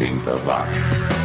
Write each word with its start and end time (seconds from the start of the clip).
80 0.00 0.46
watts. 0.46 1.19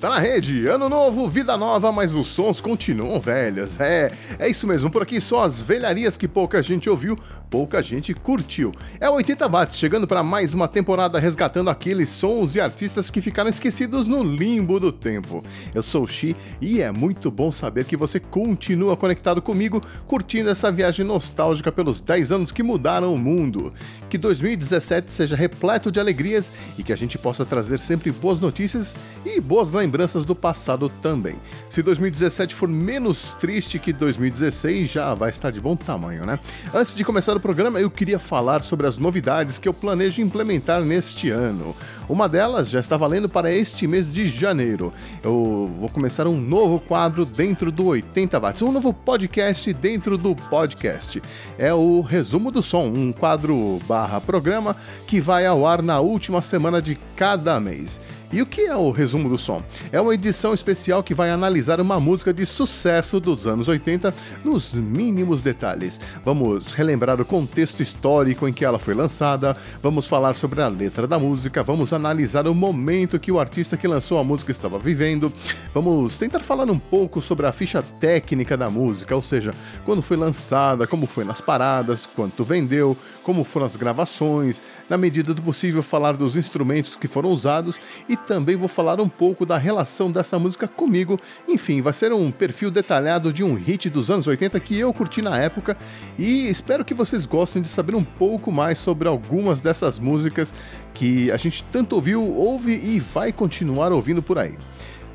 Tá 0.00 0.10
na 0.10 0.18
rede. 0.20 0.68
Ano 0.68 0.88
novo, 0.88 1.28
vida 1.28 1.56
nova, 1.56 1.90
mas 1.90 2.14
os 2.14 2.28
sons 2.28 2.60
continuam 2.60 3.18
velhos. 3.18 3.80
É, 3.80 4.12
é 4.38 4.48
isso 4.48 4.64
mesmo. 4.64 4.88
Por 4.88 5.02
aqui 5.02 5.20
só 5.20 5.42
as 5.42 5.60
velharias 5.60 6.16
que 6.16 6.28
pouca 6.28 6.62
gente 6.62 6.88
ouviu, 6.88 7.18
pouca 7.50 7.82
gente 7.82 8.14
curtiu. 8.14 8.72
É 9.00 9.10
o 9.10 9.14
80 9.14 9.48
watts 9.48 9.76
chegando 9.76 10.06
para 10.06 10.22
mais 10.22 10.54
uma 10.54 10.68
temporada 10.68 11.18
resgatando 11.18 11.68
aqueles 11.68 12.10
sons 12.10 12.54
e 12.54 12.60
artistas 12.60 13.10
que 13.10 13.20
ficaram 13.20 13.50
esquecidos 13.50 14.06
no 14.06 14.22
limbo 14.22 14.78
do 14.78 14.92
tempo. 14.92 15.42
Eu 15.74 15.82
sou 15.82 16.04
o 16.04 16.06
Xi 16.06 16.36
e 16.60 16.80
é 16.80 16.92
muito 16.92 17.28
bom 17.28 17.50
saber 17.50 17.86
que 17.86 17.96
você 17.96 18.20
continua 18.20 18.96
conectado 18.96 19.42
comigo, 19.42 19.82
curtindo 20.06 20.48
essa 20.48 20.70
viagem 20.70 21.04
nostálgica 21.04 21.72
pelos 21.72 22.00
10 22.00 22.30
anos 22.30 22.52
que 22.52 22.62
mudaram 22.62 23.12
o 23.12 23.18
mundo. 23.18 23.74
Que 24.08 24.16
2017 24.16 25.10
seja 25.10 25.34
repleto 25.34 25.90
de 25.90 25.98
alegrias 25.98 26.52
e 26.78 26.84
que 26.84 26.92
a 26.92 26.96
gente 26.96 27.18
possa 27.18 27.44
trazer 27.44 27.80
sempre 27.80 28.12
boas 28.12 28.38
notícias 28.38 28.94
e 29.24 29.40
boas 29.40 29.55
boas 29.56 29.72
lembranças 29.72 30.26
do 30.26 30.34
passado 30.34 30.90
também. 31.00 31.36
Se 31.70 31.82
2017 31.82 32.54
for 32.54 32.68
menos 32.68 33.32
triste 33.40 33.78
que 33.78 33.90
2016, 33.90 34.90
já 34.90 35.14
vai 35.14 35.30
estar 35.30 35.50
de 35.50 35.58
bom 35.58 35.74
tamanho, 35.74 36.26
né? 36.26 36.38
Antes 36.74 36.94
de 36.94 37.02
começar 37.02 37.34
o 37.34 37.40
programa, 37.40 37.80
eu 37.80 37.90
queria 37.90 38.18
falar 38.18 38.62
sobre 38.62 38.86
as 38.86 38.98
novidades 38.98 39.56
que 39.56 39.66
eu 39.66 39.72
planejo 39.72 40.20
implementar 40.20 40.82
neste 40.82 41.30
ano. 41.30 41.74
Uma 42.06 42.28
delas 42.28 42.68
já 42.68 42.80
está 42.80 42.98
valendo 42.98 43.30
para 43.30 43.50
este 43.50 43.86
mês 43.86 44.12
de 44.12 44.28
janeiro. 44.28 44.92
Eu 45.24 45.72
vou 45.80 45.88
começar 45.88 46.26
um 46.26 46.38
novo 46.38 46.78
quadro 46.78 47.24
dentro 47.24 47.72
do 47.72 47.86
80 47.86 48.38
watts, 48.38 48.60
um 48.60 48.70
novo 48.70 48.92
podcast 48.92 49.72
dentro 49.72 50.18
do 50.18 50.36
podcast. 50.36 51.22
É 51.56 51.72
o 51.72 52.02
Resumo 52.02 52.50
do 52.50 52.62
Som, 52.62 52.92
um 52.94 53.10
quadro 53.10 53.78
barra 53.88 54.20
programa 54.20 54.76
que 55.06 55.18
vai 55.18 55.46
ao 55.46 55.66
ar 55.66 55.80
na 55.80 55.98
última 55.98 56.42
semana 56.42 56.82
de 56.82 56.94
cada 57.16 57.58
mês. 57.58 57.98
E 58.32 58.42
o 58.42 58.46
que 58.46 58.62
é 58.62 58.74
o 58.74 58.90
resumo 58.90 59.28
do 59.28 59.38
som? 59.38 59.62
É 59.92 60.00
uma 60.00 60.12
edição 60.12 60.52
especial 60.52 61.02
que 61.02 61.14
vai 61.14 61.30
analisar 61.30 61.80
uma 61.80 62.00
música 62.00 62.34
de 62.34 62.44
sucesso 62.44 63.20
dos 63.20 63.46
anos 63.46 63.68
80 63.68 64.12
nos 64.44 64.74
mínimos 64.74 65.40
detalhes. 65.40 66.00
Vamos 66.24 66.72
relembrar 66.72 67.20
o 67.20 67.24
contexto 67.24 67.82
histórico 67.82 68.48
em 68.48 68.52
que 68.52 68.64
ela 68.64 68.80
foi 68.80 68.94
lançada, 68.94 69.56
vamos 69.80 70.08
falar 70.08 70.34
sobre 70.34 70.60
a 70.60 70.66
letra 70.66 71.06
da 71.06 71.20
música, 71.20 71.62
vamos 71.62 71.92
analisar 71.92 72.48
o 72.48 72.54
momento 72.54 73.18
que 73.20 73.30
o 73.30 73.38
artista 73.38 73.76
que 73.76 73.86
lançou 73.86 74.18
a 74.18 74.24
música 74.24 74.50
estava 74.50 74.76
vivendo, 74.76 75.32
vamos 75.72 76.18
tentar 76.18 76.40
falar 76.40 76.68
um 76.68 76.78
pouco 76.78 77.22
sobre 77.22 77.46
a 77.46 77.52
ficha 77.52 77.80
técnica 77.80 78.56
da 78.56 78.68
música, 78.68 79.14
ou 79.14 79.22
seja, 79.22 79.54
quando 79.84 80.02
foi 80.02 80.16
lançada, 80.16 80.86
como 80.86 81.06
foi 81.06 81.24
nas 81.24 81.40
paradas, 81.40 82.06
quanto 82.06 82.42
vendeu, 82.42 82.96
como 83.26 83.42
foram 83.42 83.66
as 83.66 83.74
gravações, 83.74 84.62
na 84.88 84.96
medida 84.96 85.34
do 85.34 85.42
possível 85.42 85.82
falar 85.82 86.16
dos 86.16 86.36
instrumentos 86.36 86.94
que 86.94 87.08
foram 87.08 87.30
usados 87.30 87.80
e 88.08 88.16
também 88.16 88.54
vou 88.54 88.68
falar 88.68 89.00
um 89.00 89.08
pouco 89.08 89.44
da 89.44 89.58
relação 89.58 90.12
dessa 90.12 90.38
música 90.38 90.68
comigo. 90.68 91.18
Enfim, 91.48 91.82
vai 91.82 91.92
ser 91.92 92.12
um 92.12 92.30
perfil 92.30 92.70
detalhado 92.70 93.32
de 93.32 93.42
um 93.42 93.54
hit 93.54 93.90
dos 93.90 94.12
anos 94.12 94.28
80 94.28 94.60
que 94.60 94.78
eu 94.78 94.94
curti 94.94 95.20
na 95.22 95.36
época 95.38 95.76
e 96.16 96.48
espero 96.48 96.84
que 96.84 96.94
vocês 96.94 97.26
gostem 97.26 97.60
de 97.60 97.66
saber 97.66 97.96
um 97.96 98.04
pouco 98.04 98.52
mais 98.52 98.78
sobre 98.78 99.08
algumas 99.08 99.60
dessas 99.60 99.98
músicas 99.98 100.54
que 100.94 101.28
a 101.32 101.36
gente 101.36 101.64
tanto 101.64 101.96
ouviu, 101.96 102.24
ouve 102.24 102.76
e 102.76 103.00
vai 103.00 103.32
continuar 103.32 103.90
ouvindo 103.90 104.22
por 104.22 104.38
aí. 104.38 104.56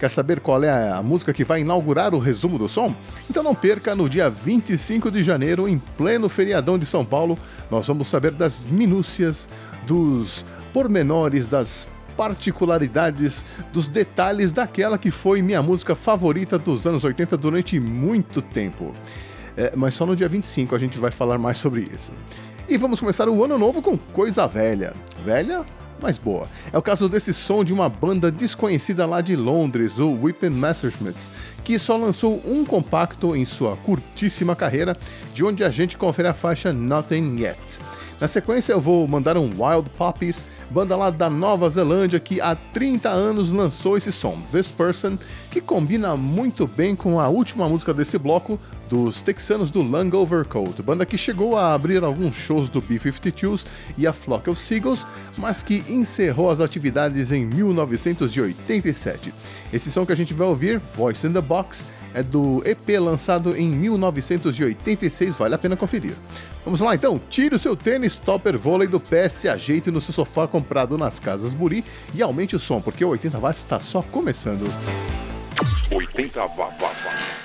Quer 0.02 0.10
saber 0.10 0.40
qual 0.40 0.64
é 0.64 0.90
a 0.90 1.00
música 1.04 1.32
que 1.32 1.44
vai 1.44 1.60
inaugurar 1.60 2.16
o 2.16 2.18
resumo 2.18 2.58
do 2.58 2.68
som? 2.68 2.96
Então 3.30 3.44
não 3.44 3.54
perca, 3.54 3.96
no 3.96 4.10
dia 4.10 4.32
25 4.32 5.12
de 5.12 5.22
janeiro, 5.24 5.70
em 5.70 5.78
pleno 5.78 6.28
feriadão 6.28 6.76
de 6.76 6.88
São 6.88 7.06
Paulo, 7.06 7.38
nós 7.70 7.86
vamos 7.86 8.08
saber 8.08 8.32
das 8.32 8.66
minúcias, 8.66 9.48
dos 9.86 10.44
pormenores, 10.74 11.48
das 11.48 11.88
particularidades, 12.18 13.46
dos 13.72 13.88
detalhes 13.88 14.52
daquela 14.52 14.98
que 14.98 15.12
foi 15.12 15.40
minha 15.40 15.62
música 15.62 15.94
favorita 15.94 16.58
dos 16.58 16.88
anos 16.88 17.04
80 17.04 17.38
durante 17.38 17.80
muito 17.80 18.42
tempo. 18.42 18.94
É, 19.56 19.74
mas 19.76 19.94
só 19.94 20.04
no 20.04 20.16
dia 20.16 20.28
25 20.28 20.74
a 20.76 20.80
gente 20.80 20.98
vai 20.98 21.12
falar 21.12 21.38
mais 21.38 21.60
sobre 21.60 21.88
isso. 21.96 22.12
E 22.68 22.76
vamos 22.76 23.00
começar 23.00 23.30
o 23.30 23.44
ano 23.46 23.56
novo 23.56 23.84
com 23.84 23.96
coisa 23.96 24.48
velha. 24.48 24.94
Velha, 25.24 25.64
mas 26.02 26.18
boa. 26.18 26.48
É 26.74 26.78
o 26.78 26.82
caso 26.82 27.08
desse 27.08 27.34
som 27.34 27.64
de 27.64 27.72
uma 27.72 27.88
banda 27.88 28.32
desconhecida 28.32 29.06
lá 29.06 29.22
de 29.22 29.36
Londres, 29.36 30.00
o 30.00 30.12
Whippin' 30.12 30.50
Messerschmitts, 30.50 31.30
que 31.64 31.78
só 31.78 31.96
lançou 31.96 32.42
um 32.46 32.66
compacto 32.66 33.36
em 33.36 33.46
sua 33.46 33.78
curtíssima 33.78 34.56
carreira, 34.56 34.98
de 35.34 35.46
onde 35.46 35.64
a 35.64 35.70
gente 35.70 35.98
confere 35.98 36.28
a 36.28 36.34
faixa 36.34 36.74
Nothing 36.74 37.42
Yet. 37.42 37.71
Na 38.22 38.28
sequência 38.28 38.72
eu 38.72 38.80
vou 38.80 39.08
mandar 39.08 39.36
um 39.36 39.50
Wild 39.58 39.90
Poppies 39.98 40.44
banda 40.70 40.96
lá 40.96 41.10
da 41.10 41.28
Nova 41.28 41.70
Zelândia 41.70 42.20
que 42.20 42.40
há 42.40 42.56
30 42.56 43.10
anos 43.10 43.52
lançou 43.52 43.98
esse 43.98 44.12
som, 44.12 44.38
This 44.52 44.72
Person, 44.72 45.18
que 45.50 45.60
combina 45.60 46.16
muito 46.16 46.66
bem 46.66 46.96
com 46.96 47.20
a 47.20 47.28
última 47.28 47.68
música 47.68 47.94
desse 47.94 48.18
bloco, 48.18 48.60
dos 48.88 49.22
texanos 49.22 49.70
do 49.70 49.82
Lung 49.82 50.16
Overcoat, 50.16 50.82
banda 50.82 51.06
que 51.06 51.18
chegou 51.18 51.58
a 51.58 51.74
abrir 51.74 52.04
alguns 52.04 52.36
shows 52.36 52.70
do 52.70 52.80
B-52s 52.80 53.66
e 53.98 54.08
a 54.08 54.14
Flock 54.14 54.50
of 54.50 54.62
Seagulls, 54.62 55.06
mas 55.38 55.64
que 55.64 55.84
encerrou 55.90 56.50
as 56.50 56.62
atividades 56.62 57.32
em 57.32 57.46
1987. 57.46 59.34
Esse 59.74 59.92
som 59.92 60.06
que 60.06 60.14
a 60.14 60.18
gente 60.18 60.34
vai 60.34 60.48
ouvir, 60.48 60.82
Voice 60.96 61.26
in 61.26 61.34
the 61.34 61.42
Box, 61.42 61.84
é 62.14 62.22
do 62.22 62.62
EP 62.66 63.00
lançado 63.00 63.56
em 63.56 63.70
1986, 63.70 65.38
vale 65.38 65.56
a 65.56 65.58
pena 65.58 65.76
conferir. 65.76 66.14
Vamos 66.64 66.82
lá 66.82 66.94
então, 66.94 67.20
tire 67.30 67.56
o 67.56 67.60
seu 67.60 67.76
tênis 67.76 68.18
topper 68.18 68.58
vôlei 68.58 68.88
do 68.88 69.00
pé, 69.00 69.30
se 69.30 69.48
ajeite 69.48 69.90
no 69.90 70.02
seu 70.02 70.14
sofá 70.14 70.48
comprado 70.48 70.98
nas 70.98 71.20
casas 71.20 71.54
Buri 71.54 71.84
e 72.14 72.22
aumente 72.22 72.56
o 72.56 72.60
som, 72.60 72.82
porque 72.82 73.04
o 73.04 73.10
80 73.10 73.40
watts 73.40 73.62
está 73.62 73.80
só 73.80 74.02
começando. 74.02 74.64
80 75.92 76.40
watts. 76.48 77.41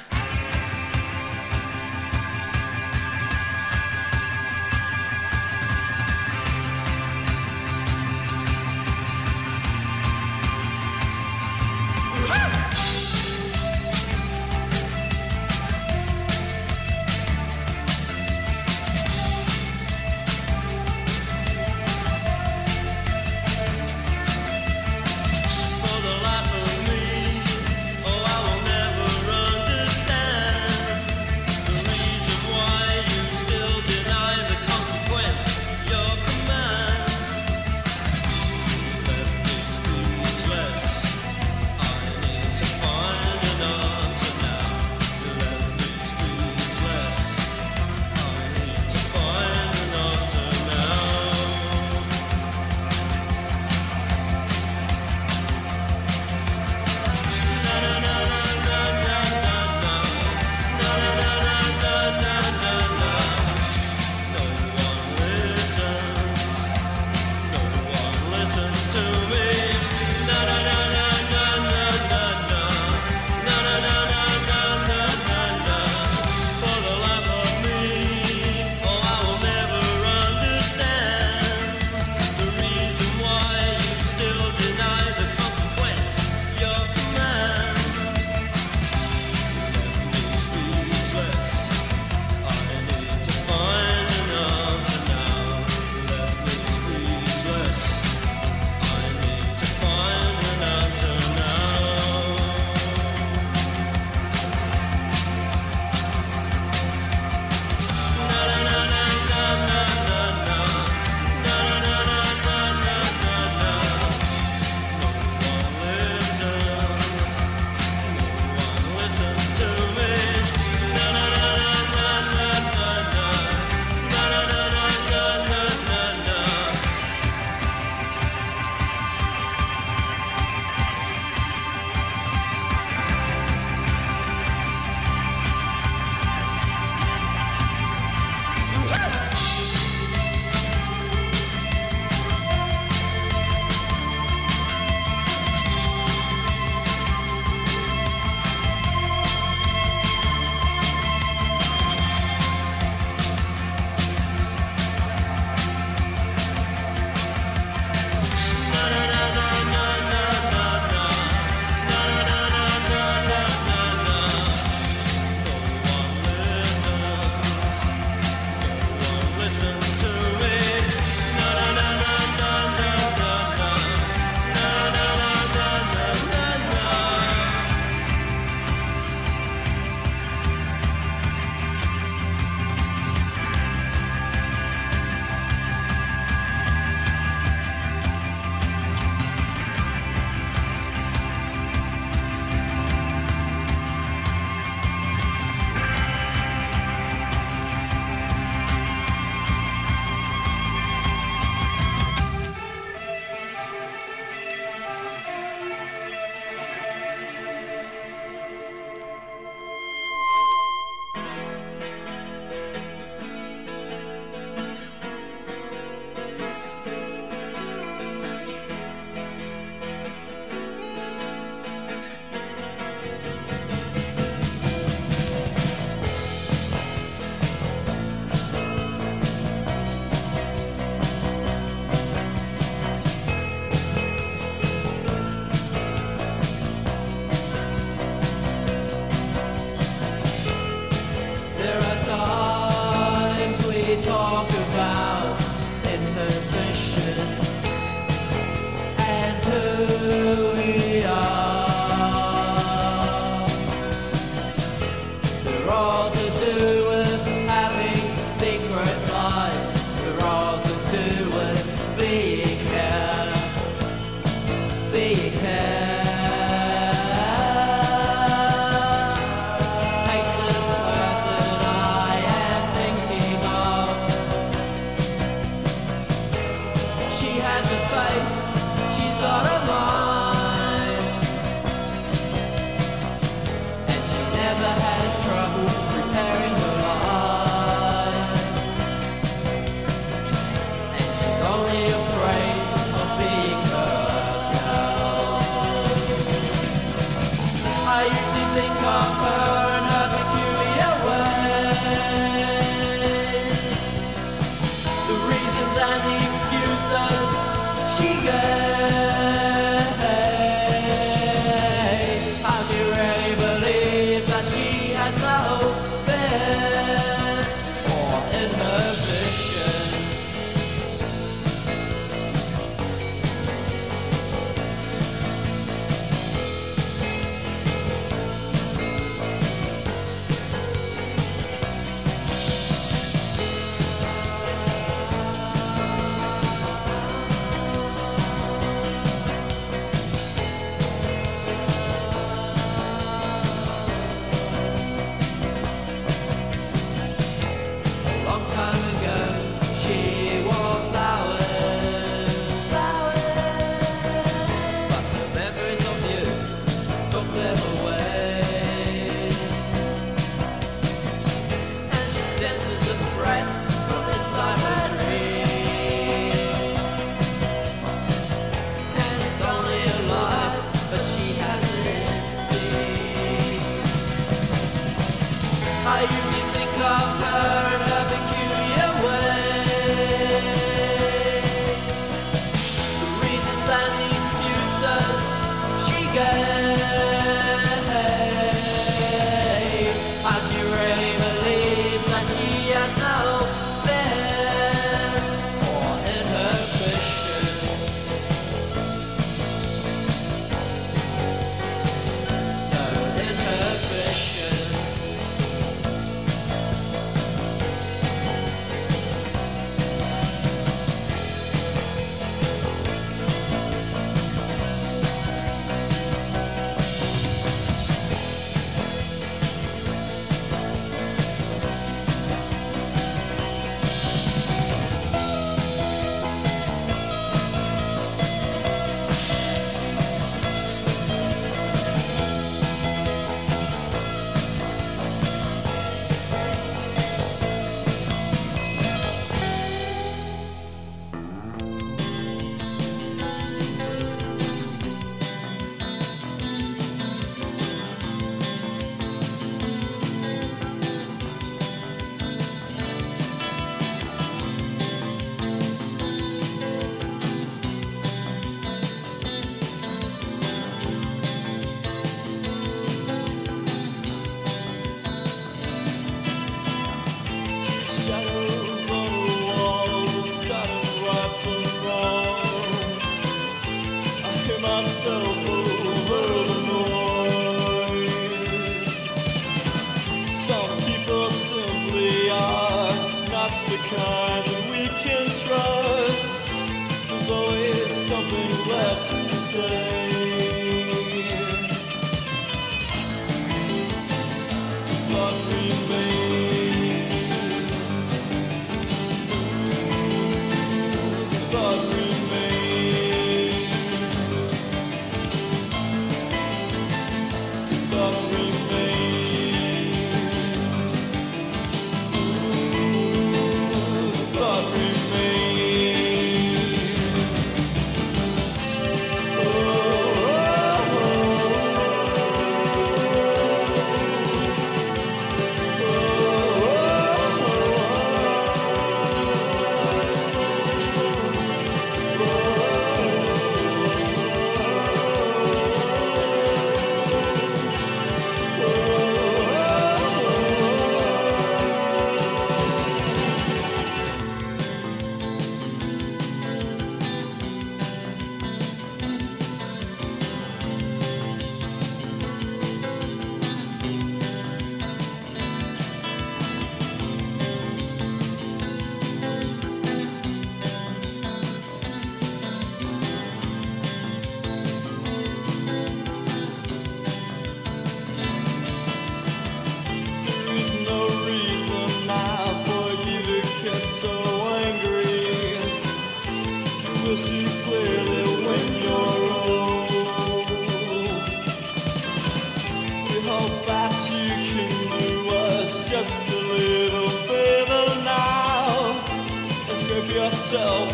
so 590.50 590.85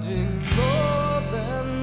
Finding 0.00 0.30
more 0.54 1.20
than 1.32 1.77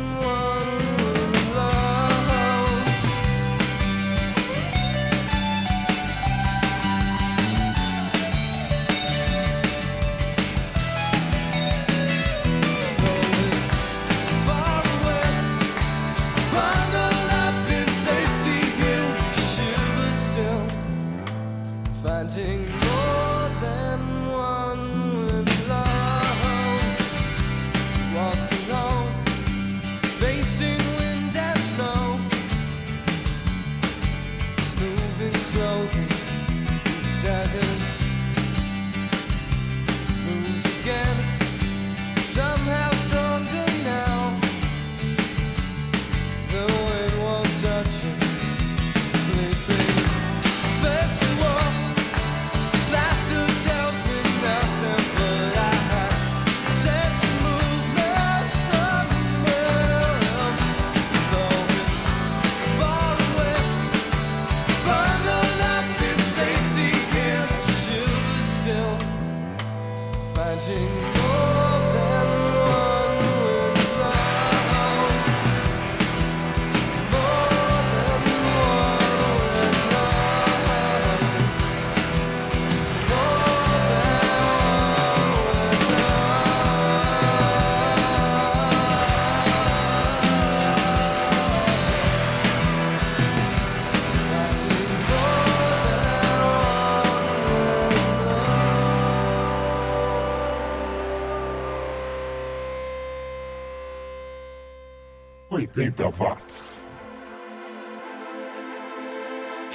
80 105.56 106.10
watts. 106.10 106.86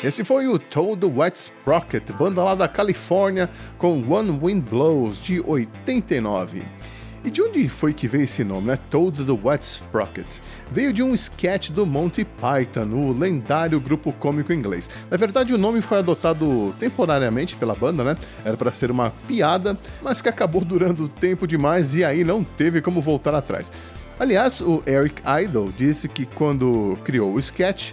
Esse 0.05 0.25
foi 0.25 0.47
o 0.47 0.59
Toad 0.59 1.07
Wet 1.07 1.39
Sprocket, 1.39 2.11
banda 2.13 2.45
lá 2.45 2.55
da 2.55 2.69
Califórnia, 2.69 3.49
com 3.79 4.03
One 4.11 4.39
Wind 4.43 4.63
Blows 4.69 5.19
de 5.19 5.41
89. 5.41 6.63
E 7.23 7.31
de 7.31 7.43
onde 7.43 7.69
foi 7.69 7.93
que 7.93 8.07
veio 8.07 8.25
esse 8.25 8.43
nome, 8.43 8.69
né? 8.69 8.79
Toad 8.91 9.25
the 9.25 9.33
Wet 9.43 9.65
Sprocket? 9.65 10.27
Veio 10.71 10.93
de 10.93 11.03
um 11.03 11.15
sketch 11.15 11.71
do 11.71 11.87
Monty 11.87 12.25
Python, 12.27 12.89
o 12.95 13.13
lendário 13.19 13.79
grupo 13.79 14.13
cômico 14.13 14.53
inglês. 14.53 14.89
Na 15.11 15.17
verdade, 15.17 15.53
o 15.55 15.59
nome 15.59 15.83
foi 15.83 15.99
adotado 15.99 16.75
temporariamente 16.79 17.57
pela 17.57 17.75
banda, 17.75 18.05
né? 18.05 18.17
Era 18.43 18.57
para 18.57 18.73
ser 18.73 18.91
uma 18.91 19.11
piada, 19.29 19.79
mas 20.03 20.23
que 20.23 20.29
acabou 20.31 20.65
durando 20.65 21.09
tempo 21.09 21.47
demais 21.47 21.95
e 21.95 22.05
aí 22.05 22.25
não 22.25 22.43
teve 22.43 22.81
como 22.81 23.03
voltar 23.03 23.35
atrás. 23.35 23.71
Aliás, 24.21 24.61
o 24.61 24.83
Eric 24.87 25.23
Idle 25.45 25.73
disse 25.77 26.07
que 26.07 26.27
quando 26.27 26.97
criou 27.05 27.33
o 27.35 27.39
sketch, 27.39 27.93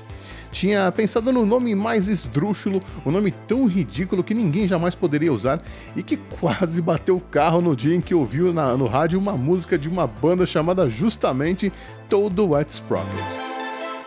tinha 0.51 0.91
pensado 0.91 1.31
no 1.31 1.45
nome 1.45 1.73
mais 1.73 2.07
esdrúxulo, 2.09 2.83
um 3.05 3.11
nome 3.11 3.31
tão 3.31 3.65
ridículo 3.65 4.21
que 4.23 4.33
ninguém 4.33 4.67
jamais 4.67 4.93
poderia 4.93 5.31
usar 5.31 5.61
e 5.95 6.03
que 6.03 6.17
quase 6.17 6.81
bateu 6.81 7.15
o 7.15 7.21
carro 7.21 7.61
no 7.61 7.73
dia 7.75 7.95
em 7.95 8.01
que 8.01 8.13
ouviu 8.13 8.51
na- 8.53 8.75
no 8.75 8.87
rádio 8.87 9.17
uma 9.17 9.37
música 9.37 9.77
de 9.77 9.87
uma 9.87 10.05
banda 10.05 10.45
chamada 10.45 10.89
justamente 10.89 11.71
Toad 12.09 12.39
Wet 12.41 12.73
Sprocket. 12.73 13.47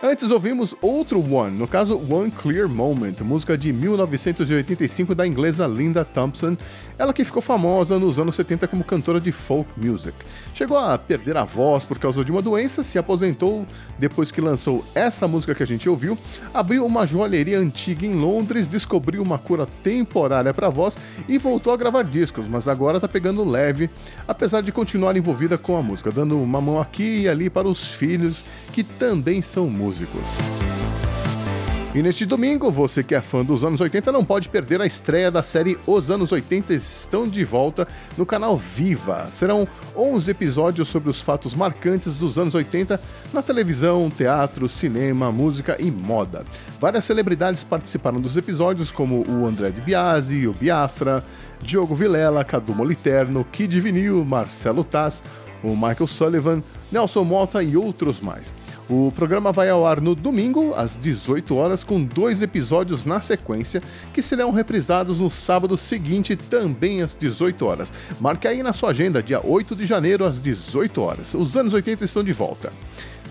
Antes 0.03 0.31
ouvimos 0.31 0.75
outro 0.81 1.19
One, 1.31 1.55
no 1.55 1.67
caso 1.67 1.95
One 2.11 2.31
Clear 2.31 2.67
Moment, 2.67 3.21
música 3.21 3.55
de 3.55 3.71
1985 3.71 5.13
da 5.13 5.27
inglesa 5.27 5.67
Linda 5.67 6.03
Thompson, 6.03 6.57
ela 7.01 7.13
que 7.13 7.25
ficou 7.25 7.41
famosa 7.41 7.97
nos 7.97 8.19
anos 8.19 8.35
70 8.35 8.67
como 8.67 8.83
cantora 8.83 9.19
de 9.19 9.31
folk 9.31 9.67
music. 9.75 10.15
Chegou 10.53 10.77
a 10.77 10.95
perder 10.99 11.35
a 11.35 11.43
voz 11.43 11.83
por 11.83 11.97
causa 11.97 12.23
de 12.23 12.31
uma 12.31 12.43
doença, 12.43 12.83
se 12.83 12.99
aposentou 12.99 13.65
depois 13.97 14.31
que 14.31 14.39
lançou 14.39 14.85
essa 14.93 15.27
música 15.27 15.55
que 15.55 15.63
a 15.63 15.65
gente 15.65 15.89
ouviu, 15.89 16.15
abriu 16.53 16.85
uma 16.85 17.07
joalheria 17.07 17.57
antiga 17.57 18.05
em 18.05 18.13
Londres, 18.13 18.67
descobriu 18.67 19.23
uma 19.23 19.39
cura 19.39 19.65
temporária 19.83 20.53
para 20.53 20.67
a 20.67 20.69
voz 20.69 20.95
e 21.27 21.39
voltou 21.39 21.73
a 21.73 21.77
gravar 21.77 22.03
discos, 22.03 22.47
mas 22.47 22.67
agora 22.67 22.99
tá 22.99 23.07
pegando 23.07 23.43
leve, 23.43 23.89
apesar 24.27 24.61
de 24.61 24.71
continuar 24.71 25.17
envolvida 25.17 25.57
com 25.57 25.75
a 25.75 25.81
música, 25.81 26.11
dando 26.11 26.39
uma 26.39 26.61
mão 26.61 26.79
aqui 26.79 27.21
e 27.21 27.27
ali 27.27 27.49
para 27.49 27.67
os 27.67 27.93
filhos 27.93 28.45
que 28.71 28.83
também 28.83 29.41
são 29.41 29.67
músicos. 29.67 30.21
E 31.93 32.01
neste 32.01 32.25
domingo, 32.25 32.71
você 32.71 33.03
que 33.03 33.13
é 33.13 33.19
fã 33.19 33.43
dos 33.43 33.65
anos 33.65 33.81
80 33.81 34.13
não 34.13 34.23
pode 34.23 34.47
perder 34.47 34.79
a 34.79 34.85
estreia 34.85 35.29
da 35.29 35.43
série 35.43 35.77
Os 35.85 36.09
Anos 36.09 36.31
80 36.31 36.73
estão 36.73 37.27
de 37.27 37.43
volta 37.43 37.85
no 38.17 38.25
canal 38.25 38.55
Viva. 38.55 39.27
Serão 39.27 39.67
11 39.93 40.31
episódios 40.31 40.87
sobre 40.87 41.09
os 41.09 41.21
fatos 41.21 41.53
marcantes 41.53 42.13
dos 42.13 42.39
anos 42.39 42.55
80 42.55 42.97
na 43.33 43.41
televisão, 43.41 44.09
teatro, 44.09 44.69
cinema, 44.69 45.33
música 45.33 45.75
e 45.81 45.91
moda. 45.91 46.45
Várias 46.79 47.03
celebridades 47.03 47.61
participaram 47.61 48.21
dos 48.21 48.37
episódios, 48.37 48.89
como 48.89 49.27
o 49.27 49.45
André 49.45 49.69
de 49.71 49.81
Biasi, 49.81 50.47
o 50.47 50.53
Biafra, 50.53 51.21
Diogo 51.61 51.93
Vilela, 51.93 52.45
Cadu 52.45 52.73
Moliterno, 52.73 53.45
Kid 53.51 53.81
Vinil, 53.81 54.23
Marcelo 54.23 54.85
Taz, 54.85 55.21
o 55.61 55.75
Michael 55.75 56.07
Sullivan, 56.07 56.63
Nelson 56.89 57.25
Mota 57.25 57.61
e 57.61 57.75
outros 57.75 58.21
mais. 58.21 58.55
O 58.93 59.09
programa 59.09 59.53
vai 59.53 59.69
ao 59.69 59.87
ar 59.87 60.01
no 60.01 60.13
domingo, 60.13 60.73
às 60.75 60.97
18 60.97 61.55
horas, 61.55 61.81
com 61.81 62.03
dois 62.03 62.41
episódios 62.41 63.05
na 63.05 63.21
sequência, 63.21 63.81
que 64.13 64.21
serão 64.21 64.51
reprisados 64.51 65.21
no 65.21 65.29
sábado 65.29 65.77
seguinte, 65.77 66.35
também 66.35 67.01
às 67.01 67.15
18 67.15 67.65
horas. 67.65 67.93
Marque 68.19 68.49
aí 68.49 68.61
na 68.61 68.73
sua 68.73 68.89
agenda, 68.89 69.23
dia 69.23 69.39
8 69.41 69.77
de 69.77 69.85
janeiro, 69.85 70.25
às 70.25 70.41
18 70.41 71.01
horas. 71.01 71.33
Os 71.33 71.55
anos 71.55 71.73
80 71.73 72.03
estão 72.03 72.21
de 72.21 72.33
volta. 72.33 72.73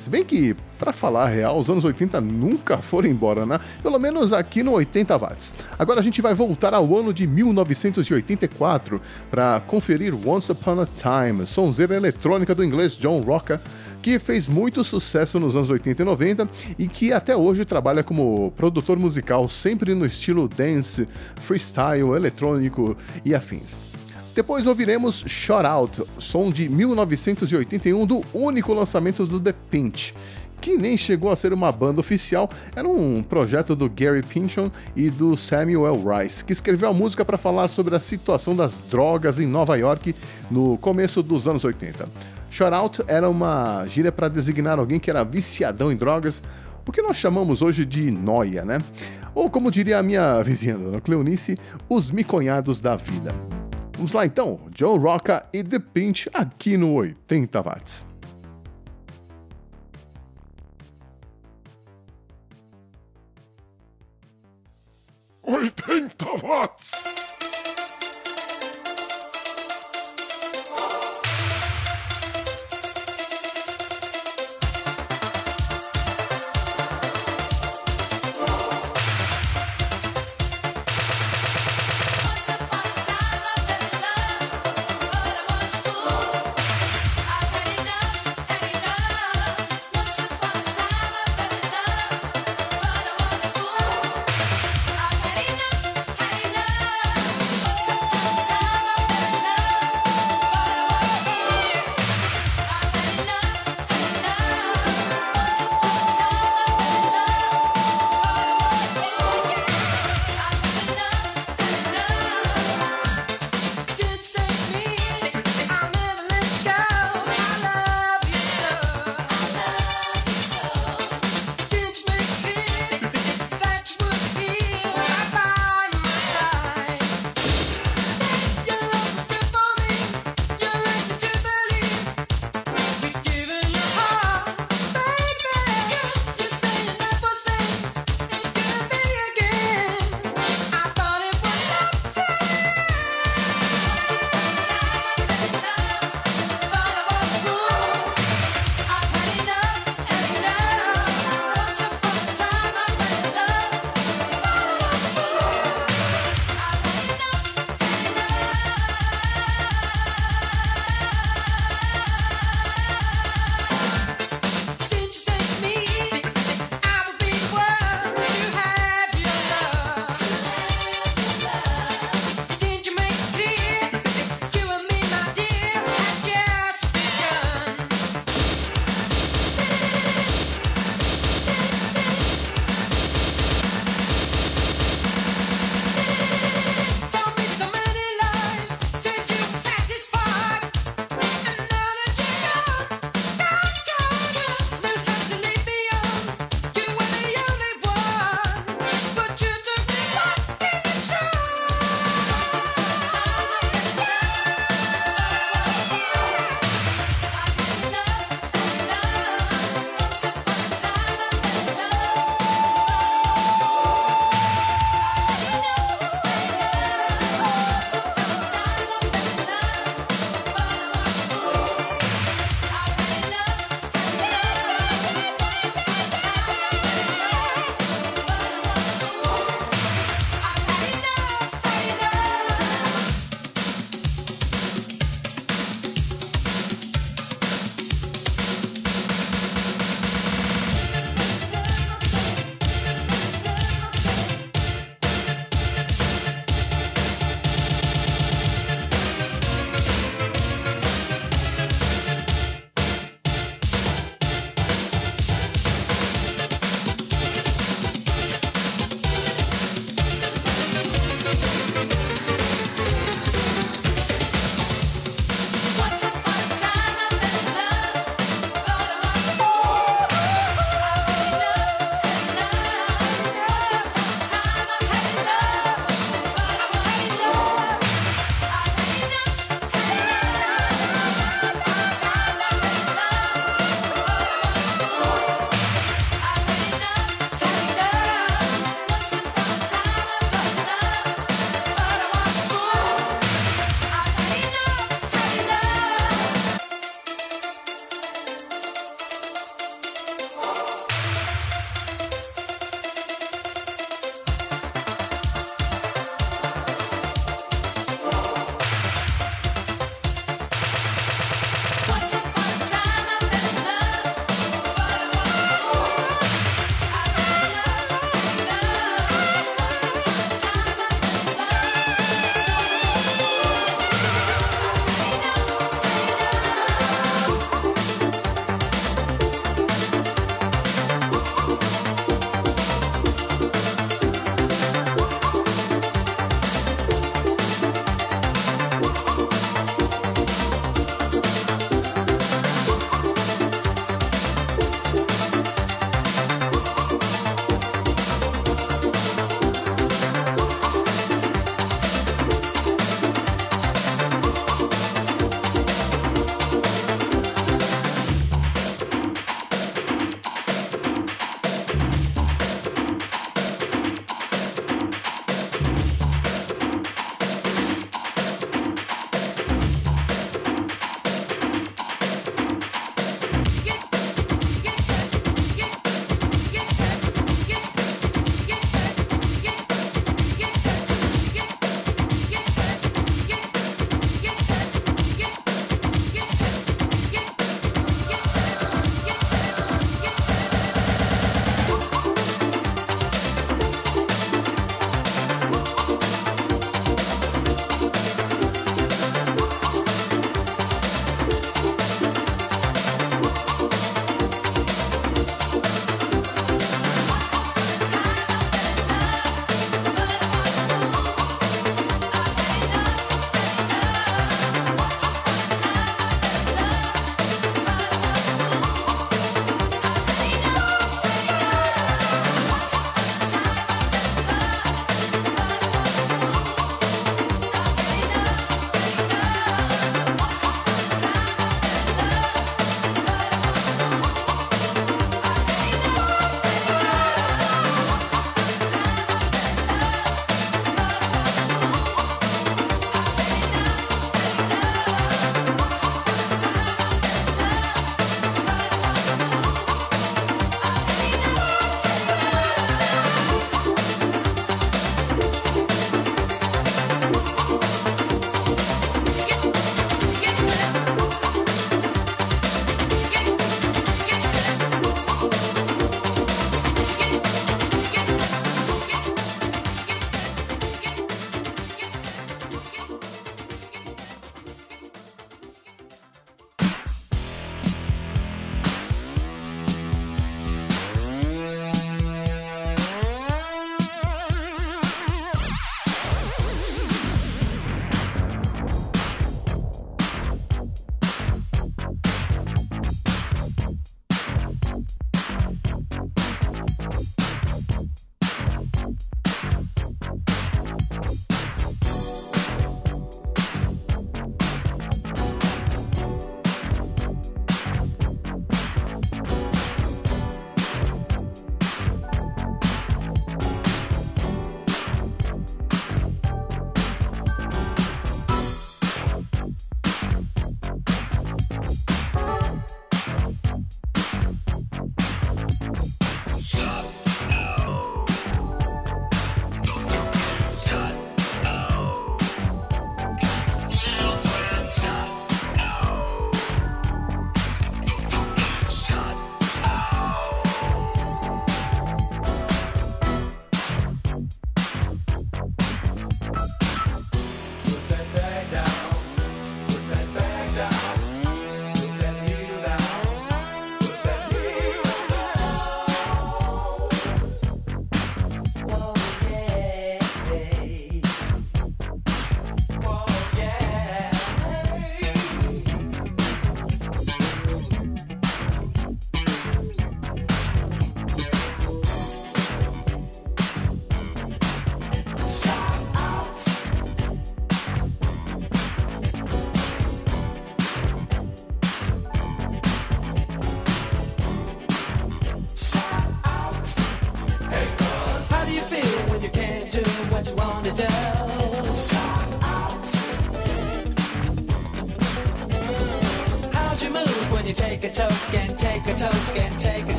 Se 0.00 0.08
bem 0.08 0.24
que, 0.24 0.56
para 0.78 0.94
falar 0.94 1.26
real, 1.26 1.58
os 1.58 1.68
anos 1.68 1.84
80 1.84 2.22
nunca 2.22 2.78
foram 2.78 3.10
embora, 3.10 3.44
né? 3.44 3.60
Pelo 3.82 3.98
menos 3.98 4.32
aqui 4.32 4.62
no 4.62 4.72
80 4.72 5.18
watts. 5.18 5.52
Agora 5.78 6.00
a 6.00 6.02
gente 6.02 6.22
vai 6.22 6.32
voltar 6.32 6.72
ao 6.72 6.96
ano 6.96 7.12
de 7.12 7.26
1984 7.26 8.98
para 9.30 9.60
conferir 9.60 10.14
Once 10.26 10.50
Upon 10.50 10.80
a 10.80 10.86
Time, 10.86 11.46
sonzeira 11.46 11.94
eletrônica 11.94 12.54
do 12.54 12.64
inglês 12.64 12.96
John 12.96 13.20
Rocca, 13.20 13.60
que 14.02 14.18
fez 14.18 14.48
muito 14.48 14.82
sucesso 14.84 15.38
nos 15.38 15.54
anos 15.54 15.70
80 15.70 16.02
e 16.02 16.04
90 16.04 16.48
e 16.78 16.88
que 16.88 17.12
até 17.12 17.36
hoje 17.36 17.64
trabalha 17.64 18.02
como 18.02 18.52
produtor 18.56 18.98
musical, 18.98 19.48
sempre 19.48 19.94
no 19.94 20.06
estilo 20.06 20.48
dance, 20.48 21.06
freestyle, 21.36 22.14
eletrônico 22.14 22.96
e 23.24 23.34
afins. 23.34 23.78
Depois 24.34 24.66
ouviremos 24.66 25.24
Shot 25.26 25.66
Out, 25.66 26.04
som 26.18 26.50
de 26.50 26.68
1981 26.68 28.06
do 28.06 28.20
único 28.32 28.72
lançamento 28.72 29.26
do 29.26 29.40
The 29.40 29.52
Pinch, 29.70 30.14
que 30.60 30.76
nem 30.76 30.96
chegou 30.96 31.32
a 31.32 31.36
ser 31.36 31.52
uma 31.52 31.72
banda 31.72 32.00
oficial, 32.00 32.48
era 32.76 32.86
um 32.86 33.22
projeto 33.22 33.74
do 33.74 33.88
Gary 33.88 34.22
Pinchon 34.22 34.70
e 34.94 35.10
do 35.10 35.36
Samuel 35.36 35.96
Rice, 35.96 36.44
que 36.44 36.52
escreveu 36.52 36.90
a 36.90 36.92
música 36.92 37.24
para 37.24 37.38
falar 37.38 37.68
sobre 37.68 37.96
a 37.96 38.00
situação 38.00 38.54
das 38.54 38.76
drogas 38.90 39.40
em 39.40 39.46
Nova 39.46 39.76
York 39.76 40.14
no 40.50 40.78
começo 40.78 41.22
dos 41.22 41.48
anos 41.48 41.64
80. 41.64 42.39
Shot 42.50 42.74
Out 42.74 43.04
era 43.06 43.30
uma 43.30 43.86
gíria 43.86 44.10
para 44.10 44.28
designar 44.28 44.78
alguém 44.78 44.98
que 44.98 45.08
era 45.08 45.24
viciadão 45.24 45.92
em 45.92 45.96
drogas, 45.96 46.42
o 46.86 46.90
que 46.90 47.00
nós 47.00 47.16
chamamos 47.16 47.62
hoje 47.62 47.86
de 47.86 48.10
noia, 48.10 48.64
né? 48.64 48.78
Ou 49.34 49.48
como 49.48 49.70
diria 49.70 49.98
a 49.98 50.02
minha 50.02 50.42
vizinha, 50.42 50.76
Dona 50.76 51.00
Cleonice, 51.00 51.56
os 51.88 52.10
miconhados 52.10 52.80
da 52.80 52.96
vida. 52.96 53.30
Vamos 53.96 54.12
lá 54.12 54.26
então, 54.26 54.58
Joe 54.74 54.98
Rocca 54.98 55.46
e 55.52 55.62
The 55.62 55.78
Pinch 55.78 56.28
aqui 56.34 56.76
no 56.76 56.94
80 56.94 57.62
watts. 57.62 58.04
Oitenta 65.42 66.26
watts. 66.42 67.19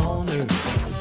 all 0.00 0.20
on 0.20 0.28
earth. 0.30 0.91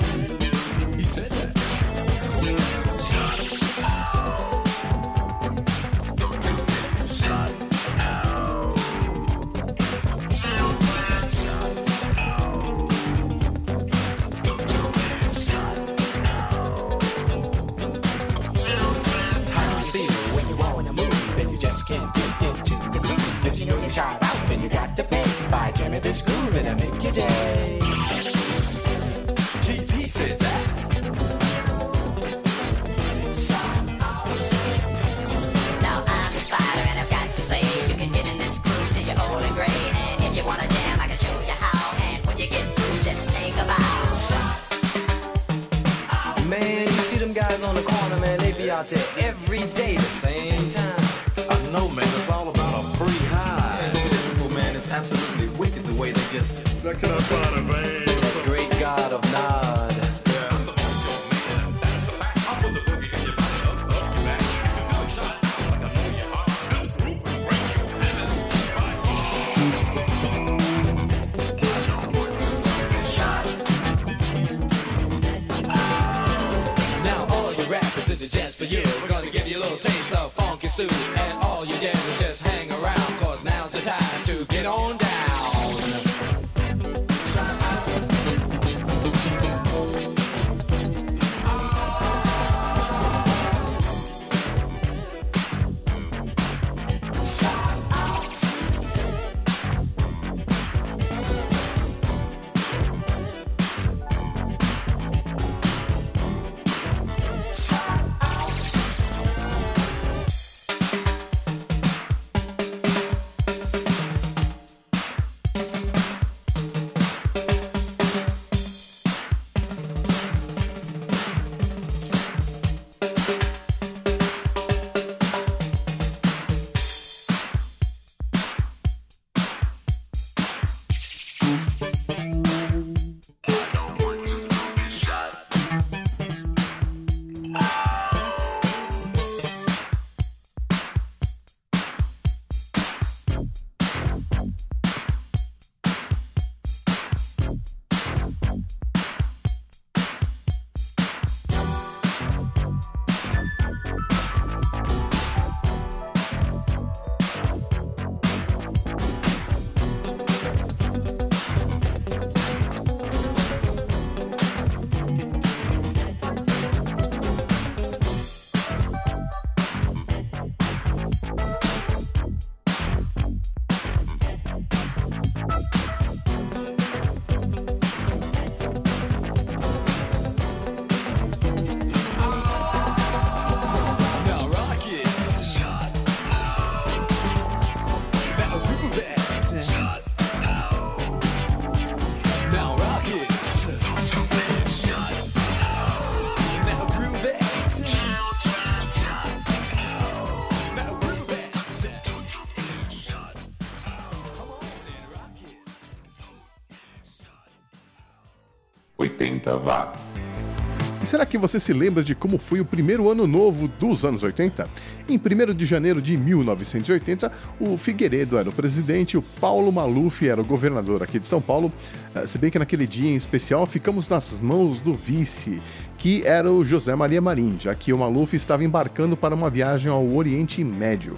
Será 211.12 211.26
que 211.26 211.38
você 211.38 211.60
se 211.60 211.74
lembra 211.74 212.02
de 212.02 212.16
como 212.16 212.38
foi 212.38 212.62
o 212.62 212.66
primeiro 212.66 213.10
ano 213.10 213.28
novo 213.28 213.68
dos 213.68 214.06
anos 214.06 214.24
80? 214.24 214.66
Em 215.10 215.18
1 215.18 215.54
de 215.54 215.66
janeiro 215.66 216.02
de 216.02 216.16
1980, 216.16 217.30
o 217.60 217.78
Figueiredo 217.78 218.38
era 218.38 218.48
o 218.48 218.54
presidente, 218.54 219.18
o 219.18 219.22
Paulo 219.22 219.74
Maluf 219.74 220.26
era 220.26 220.40
o 220.40 220.46
governador 220.46 221.04
aqui 221.04 221.20
de 221.20 221.28
São 221.28 221.42
Paulo. 221.42 221.70
Eh, 222.16 222.26
Se 222.26 222.38
bem 222.38 222.50
que 222.50 222.58
naquele 222.58 222.88
dia 222.88 223.12
em 223.12 223.18
especial 223.18 223.66
ficamos 223.66 224.08
nas 224.08 224.40
mãos 224.40 224.80
do 224.80 224.94
vice, 224.94 225.62
que 225.98 226.26
era 226.26 226.50
o 226.50 226.64
José 226.64 226.96
Maria 226.96 227.20
Marim, 227.20 227.58
já 227.60 227.76
que 227.76 227.92
o 227.92 227.98
Maluf 227.98 228.34
estava 228.34 228.64
embarcando 228.64 229.18
para 229.18 229.36
uma 229.36 229.50
viagem 229.50 229.92
ao 229.92 230.10
Oriente 230.16 230.64
Médio. 230.64 231.18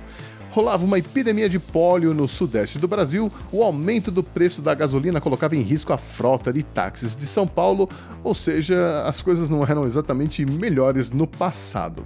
Rolava 0.53 0.85
uma 0.85 0.99
epidemia 0.99 1.49
de 1.49 1.57
pólio 1.57 2.13
no 2.13 2.27
sudeste 2.27 2.77
do 2.77 2.87
Brasil, 2.87 3.31
o 3.51 3.63
aumento 3.63 4.11
do 4.11 4.21
preço 4.21 4.61
da 4.61 4.75
gasolina 4.75 5.19
colocava 5.19 5.55
em 5.55 5.61
risco 5.61 5.91
a 5.91 5.97
frota 5.97 6.53
de 6.53 6.61
táxis 6.61 7.15
de 7.15 7.25
São 7.25 7.47
Paulo, 7.47 7.89
ou 8.23 8.35
seja, 8.35 9.01
as 9.03 9.19
coisas 9.19 9.49
não 9.49 9.63
eram 9.63 9.83
exatamente 9.83 10.45
melhores 10.45 11.09
no 11.09 11.25
passado. 11.25 12.05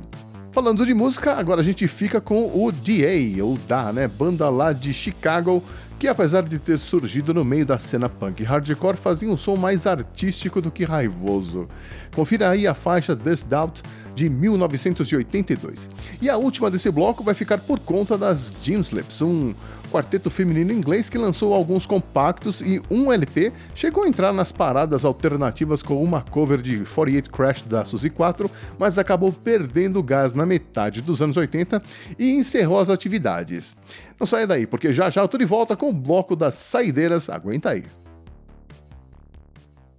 Falando 0.54 0.86
de 0.86 0.94
música, 0.94 1.34
agora 1.34 1.60
a 1.60 1.64
gente 1.64 1.90
fica 1.90 2.22
com 2.22 2.46
o 2.46 2.72
DA, 2.72 3.44
ou 3.44 3.58
DA, 3.68 3.92
né? 3.92 4.08
Banda 4.08 4.50
lá 4.50 4.72
de 4.72 4.94
Chicago, 4.94 5.62
que 6.00 6.08
apesar 6.08 6.44
de 6.44 6.60
ter 6.60 6.78
surgido 6.78 7.34
no 7.34 7.44
meio 7.44 7.66
da 7.66 7.80
cena 7.80 8.08
punk 8.08 8.44
hardcore, 8.44 8.98
fazia 8.98 9.30
um 9.30 9.38
som 9.38 9.56
mais 9.56 9.88
artístico 9.88 10.62
do 10.62 10.70
que 10.70 10.84
raivoso. 10.84 11.68
Confira 12.16 12.50
aí 12.50 12.68
a 12.68 12.74
faixa 12.74 13.16
This 13.16 13.44
Doubt 13.44 13.82
de 14.14 14.30
1982. 14.30 15.90
E 16.22 16.30
a 16.30 16.38
última 16.38 16.72
desse 16.72 16.90
bloco 16.90 17.24
vai 17.24 17.34
ficar 17.34 17.60
por 17.60 17.80
conta 17.80 18.18
das 18.18 18.54
Gym 18.62 18.80
Slips, 18.82 19.22
um 19.22 19.54
quarteto 19.88 20.30
feminino 20.30 20.72
inglês 20.72 21.10
que 21.10 21.18
lançou 21.18 21.54
alguns 21.54 21.86
compactos 21.86 22.62
e 22.62 22.82
um 22.90 23.12
LP, 23.12 23.54
chegou 23.74 24.04
a 24.04 24.08
entrar 24.08 24.34
nas 24.34 24.52
paradas 24.52 25.06
alternativas 25.06 25.82
com 25.82 26.04
uma 26.04 26.22
cover 26.22 26.62
de 26.62 26.80
48 26.80 27.32
Crash 27.32 27.62
da 27.64 27.86
Suzy 27.86 28.10
4, 28.10 28.50
mas 28.78 28.98
acabou 28.98 29.32
perdendo 29.32 30.04
gás 30.04 30.34
na 30.34 30.46
metade 30.46 31.02
dos 31.02 31.22
anos 31.22 31.38
80 31.38 31.82
e 32.20 32.32
encerrou 32.32 32.80
as 32.80 32.90
atividades. 32.90 33.76
Não 34.20 34.26
saia 34.26 34.48
daí, 34.48 34.66
porque 34.66 34.92
já 34.92 35.10
já 35.10 35.22
eu 35.22 35.28
tô 35.28 35.38
de 35.38 35.46
volta 35.46 35.76
com 35.76 35.90
o 35.90 35.94
bloco 35.94 36.36
das 36.36 36.56
saideiras, 36.56 37.30
aguenta 37.30 37.70
aí. 37.72 37.84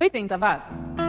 80 0.01 0.39
watts. 0.39 1.08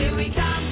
Here 0.00 0.14
we 0.16 0.30
come. 0.30 0.69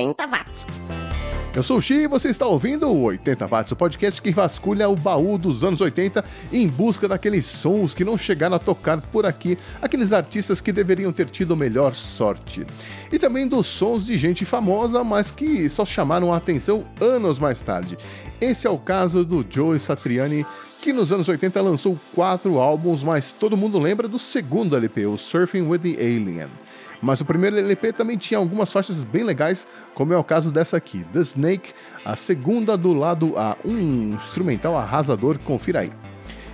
80 0.00 0.26
watts. 0.26 0.66
Eu 1.54 1.62
sou 1.64 1.78
o 1.78 1.82
Xi 1.82 1.94
e 1.94 2.06
você 2.06 2.28
está 2.28 2.46
ouvindo 2.46 2.88
o 2.88 3.02
80 3.02 3.44
Watts, 3.46 3.72
o 3.72 3.76
podcast 3.76 4.22
que 4.22 4.30
vasculha 4.30 4.88
o 4.88 4.94
baú 4.94 5.36
dos 5.36 5.64
anos 5.64 5.80
80 5.80 6.24
em 6.52 6.66
busca 6.68 7.08
daqueles 7.08 7.44
sons 7.44 7.92
que 7.92 8.04
não 8.04 8.16
chegaram 8.16 8.54
a 8.54 8.58
tocar 8.58 9.00
por 9.00 9.26
aqui, 9.26 9.58
aqueles 9.82 10.12
artistas 10.12 10.60
que 10.60 10.72
deveriam 10.72 11.12
ter 11.12 11.28
tido 11.28 11.56
melhor 11.56 11.94
sorte. 11.94 12.64
E 13.12 13.18
também 13.18 13.48
dos 13.48 13.66
sons 13.66 14.06
de 14.06 14.16
gente 14.16 14.44
famosa, 14.44 15.02
mas 15.02 15.32
que 15.32 15.68
só 15.68 15.84
chamaram 15.84 16.32
a 16.32 16.36
atenção 16.36 16.86
anos 17.00 17.40
mais 17.40 17.60
tarde. 17.60 17.98
Esse 18.40 18.68
é 18.68 18.70
o 18.70 18.78
caso 18.78 19.24
do 19.24 19.44
Joe 19.48 19.78
Satriani, 19.80 20.46
que 20.80 20.92
nos 20.92 21.10
anos 21.10 21.28
80 21.28 21.60
lançou 21.60 21.98
quatro 22.14 22.58
álbuns, 22.58 23.02
mas 23.02 23.32
todo 23.32 23.56
mundo 23.56 23.78
lembra 23.78 24.06
do 24.06 24.20
segundo 24.20 24.76
LP, 24.76 25.04
o 25.06 25.18
Surfing 25.18 25.62
with 25.62 25.80
the 25.80 26.00
Alien. 26.00 26.48
Mas 27.02 27.20
o 27.20 27.24
primeiro 27.24 27.56
LP 27.56 27.92
também 27.92 28.18
tinha 28.18 28.38
algumas 28.38 28.72
faixas 28.72 29.02
bem 29.04 29.22
legais, 29.22 29.66
como 29.94 30.12
é 30.12 30.16
o 30.16 30.24
caso 30.24 30.50
dessa 30.50 30.76
aqui, 30.76 31.04
The 31.12 31.20
Snake, 31.20 31.72
a 32.04 32.16
segunda 32.16 32.76
do 32.76 32.92
lado 32.92 33.38
A, 33.38 33.56
um 33.64 34.14
instrumental 34.14 34.76
arrasador, 34.76 35.38
confira 35.38 35.80
aí. 35.80 35.92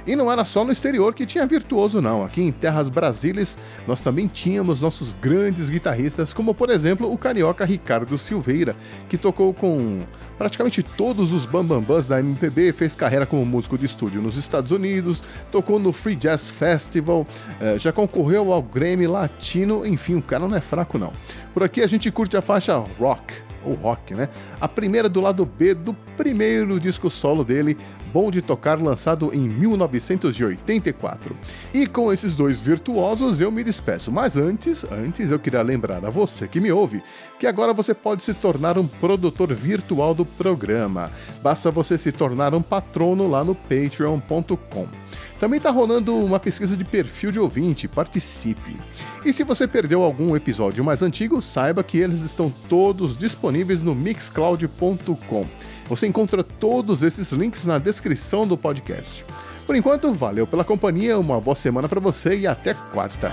E 0.06 0.14
não 0.14 0.30
era 0.30 0.44
só 0.44 0.64
no 0.64 0.70
exterior 0.70 1.14
que 1.14 1.26
tinha 1.26 1.44
virtuoso, 1.46 2.00
não. 2.00 2.24
Aqui 2.24 2.40
em 2.40 2.52
terras 2.52 2.88
brasileiras, 2.88 3.58
nós 3.86 4.00
também 4.00 4.28
tínhamos 4.28 4.80
nossos 4.80 5.12
grandes 5.14 5.68
guitarristas, 5.68 6.32
como 6.32 6.54
por 6.54 6.70
exemplo 6.70 7.12
o 7.12 7.18
carioca 7.18 7.64
Ricardo 7.64 8.16
Silveira, 8.16 8.76
que 9.08 9.18
tocou 9.18 9.52
com 9.52 10.04
praticamente 10.38 10.82
todos 10.82 11.32
os 11.32 11.44
bambambãs 11.44 12.06
da 12.06 12.20
MPB, 12.20 12.72
fez 12.72 12.94
carreira 12.94 13.26
como 13.26 13.44
músico 13.44 13.76
de 13.76 13.86
estúdio 13.86 14.20
nos 14.20 14.36
Estados 14.36 14.70
Unidos, 14.70 15.22
tocou 15.50 15.78
no 15.78 15.92
Free 15.92 16.14
Jazz 16.14 16.50
Festival, 16.50 17.26
eh, 17.60 17.78
já 17.78 17.90
concorreu 17.90 18.52
ao 18.52 18.62
Grammy 18.62 19.06
Latino, 19.06 19.84
enfim, 19.86 20.14
o 20.16 20.22
cara 20.22 20.46
não 20.46 20.56
é 20.56 20.60
fraco 20.60 20.98
não. 20.98 21.12
Por 21.54 21.62
aqui 21.62 21.80
a 21.82 21.86
gente 21.86 22.10
curte 22.10 22.36
a 22.36 22.42
faixa 22.42 22.76
Rock, 22.76 23.34
ou 23.66 23.74
rock, 23.74 24.14
né? 24.14 24.28
A 24.60 24.68
primeira 24.68 25.08
do 25.08 25.20
lado 25.20 25.44
B 25.44 25.74
do 25.74 25.94
primeiro 26.16 26.78
disco 26.78 27.10
solo 27.10 27.44
dele, 27.44 27.76
Bom 28.12 28.30
de 28.30 28.40
Tocar, 28.40 28.80
lançado 28.80 29.34
em 29.34 29.48
1984. 29.48 31.36
E 31.74 31.86
com 31.86 32.12
esses 32.12 32.34
dois 32.34 32.60
virtuosos 32.60 33.40
eu 33.40 33.50
me 33.50 33.62
despeço, 33.64 34.10
mas 34.10 34.36
antes, 34.36 34.84
antes 34.84 35.30
eu 35.30 35.38
queria 35.38 35.62
lembrar 35.62 36.04
a 36.04 36.10
você 36.10 36.46
que 36.48 36.60
me 36.60 36.72
ouve 36.72 37.02
que 37.38 37.46
agora 37.46 37.74
você 37.74 37.92
pode 37.92 38.22
se 38.22 38.32
tornar 38.32 38.78
um 38.78 38.86
produtor 38.86 39.52
virtual 39.52 40.14
do 40.14 40.24
programa. 40.24 41.10
Basta 41.42 41.70
você 41.70 41.98
se 41.98 42.12
tornar 42.12 42.54
um 42.54 42.62
patrono 42.62 43.28
lá 43.28 43.44
no 43.44 43.54
patreon.com. 43.54 45.05
Também 45.38 45.58
está 45.58 45.70
rolando 45.70 46.16
uma 46.16 46.40
pesquisa 46.40 46.76
de 46.76 46.84
perfil 46.84 47.30
de 47.30 47.38
ouvinte, 47.38 47.86
participe. 47.86 48.76
E 49.24 49.32
se 49.32 49.44
você 49.44 49.68
perdeu 49.68 50.02
algum 50.02 50.34
episódio 50.34 50.84
mais 50.84 51.02
antigo, 51.02 51.42
saiba 51.42 51.84
que 51.84 51.98
eles 51.98 52.20
estão 52.20 52.52
todos 52.68 53.16
disponíveis 53.16 53.82
no 53.82 53.94
mixcloud.com. 53.94 55.46
Você 55.88 56.06
encontra 56.06 56.42
todos 56.42 57.02
esses 57.02 57.30
links 57.32 57.64
na 57.64 57.78
descrição 57.78 58.46
do 58.46 58.56
podcast. 58.56 59.24
Por 59.66 59.76
enquanto, 59.76 60.12
valeu 60.14 60.46
pela 60.46 60.64
companhia, 60.64 61.18
uma 61.18 61.40
boa 61.40 61.56
semana 61.56 61.88
para 61.88 62.00
você 62.00 62.38
e 62.38 62.46
até 62.46 62.72
quarta. 62.72 63.32